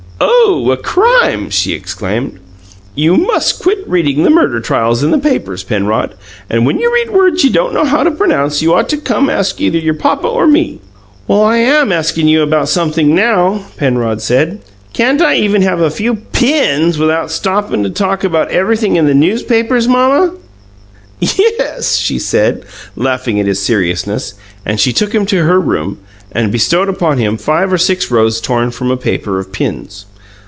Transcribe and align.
"Oh, 0.23 0.69
a 0.69 0.77
crime!" 0.77 1.49
she 1.49 1.73
exclaimed. 1.73 2.37
"You 2.93 3.15
MUST 3.15 3.59
quit 3.61 3.83
reading 3.87 4.21
the 4.21 4.29
murder 4.29 4.59
trials 4.59 5.03
in 5.03 5.09
the 5.09 5.17
newspapers, 5.17 5.63
Penrod. 5.63 6.13
And 6.49 6.65
when 6.65 6.77
you 6.77 6.93
read 6.93 7.09
words 7.09 7.43
you 7.43 7.49
don't 7.49 7.73
know 7.73 7.83
how 7.85 8.03
to 8.03 8.11
pronounce 8.11 8.61
you 8.61 8.73
ought 8.73 8.87
to 8.89 9.01
ask 9.31 9.59
either 9.59 9.79
your 9.79 9.93
papa 9.95 10.27
or 10.27 10.45
me." 10.45 10.79
"Well, 11.27 11.43
I 11.43 11.57
am 11.57 11.91
askin' 11.91 12.27
you 12.27 12.43
about 12.43 12.69
sumpthing 12.69 13.15
now," 13.15 13.65
Penrod 13.77 14.21
said. 14.21 14.59
"Can't 14.93 15.21
I 15.21 15.35
even 15.35 15.63
have 15.63 15.79
a 15.81 15.89
few 15.89 16.15
PINS 16.15 16.99
without 16.99 17.31
stoppin' 17.31 17.81
to 17.83 17.89
talk 17.89 18.23
about 18.23 18.51
everything 18.51 18.97
in 18.97 19.07
the 19.07 19.15
newspapers, 19.15 19.87
Mamma?" 19.87 20.33
"Yes," 21.19 21.95
she 21.97 22.19
said, 22.19 22.65
laughing 22.95 23.39
at 23.39 23.47
his 23.47 23.59
seriousness; 23.59 24.35
and 24.65 24.79
she 24.79 24.93
took 24.93 25.13
him 25.15 25.25
to 25.27 25.43
her 25.43 25.59
room, 25.59 25.97
and 26.31 26.51
bestowed 26.51 26.89
upon 26.89 27.17
him 27.17 27.37
five 27.37 27.73
or 27.73 27.77
six 27.79 28.11
rows 28.11 28.39
torn 28.39 28.69
from 28.69 28.91
a 28.91 28.97
paper 28.97 29.39
of 29.39 29.51
pins. 29.51 30.05